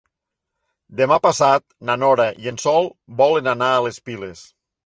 Demà 1.01 1.17
passat 1.25 1.63
na 1.91 1.97
Nora 2.05 2.27
i 2.47 2.51
en 2.55 2.59
Sol 2.67 2.91
volen 3.23 3.55
anar 3.55 3.73
a 3.77 3.85
les 3.89 4.05
Piles. 4.09 4.47